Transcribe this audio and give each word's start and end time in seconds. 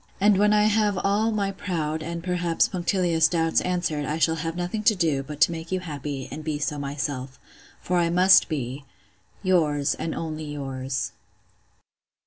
And 0.19 0.39
when 0.39 0.51
I 0.51 0.63
have 0.63 0.97
all 0.97 1.29
my 1.29 1.51
proud, 1.51 2.01
and, 2.01 2.23
perhaps, 2.23 2.67
punctilious 2.67 3.27
doubts 3.27 3.61
answered, 3.61 4.03
I 4.03 4.17
shall 4.17 4.37
have 4.37 4.55
nothing 4.55 4.81
to 4.85 4.95
do, 4.95 5.21
but 5.21 5.39
to 5.41 5.51
make 5.51 5.71
you 5.71 5.79
happy, 5.79 6.27
and 6.31 6.43
be 6.43 6.57
so 6.57 6.79
myself. 6.79 7.39
For 7.81 7.99
I 7.99 8.09
must 8.09 8.49
be 8.49 8.83
'Yours, 9.43 9.93
and 9.93 10.15
only 10.15 10.45
yours. 10.45 11.11